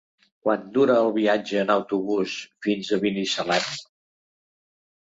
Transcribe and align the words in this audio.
Quant 0.45 0.63
dura 0.77 0.95
el 1.01 1.13
viatge 1.17 1.61
en 1.65 1.75
autobús 1.75 2.39
fins 2.69 2.91
a 2.91 3.01
Binissalem? 3.07 3.71